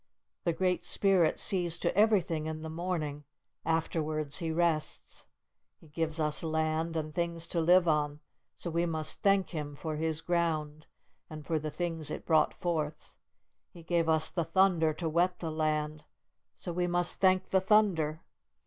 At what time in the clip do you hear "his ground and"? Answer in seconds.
9.97-11.45